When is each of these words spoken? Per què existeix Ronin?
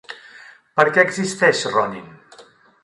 Per 0.79 0.85
què 0.95 1.05
existeix 1.09 1.63
Ronin? 1.77 2.11